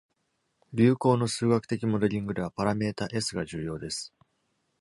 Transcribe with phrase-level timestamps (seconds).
[0.73, 4.11] 流行の数学的モデリングでは、パラメータ「S」が重要です。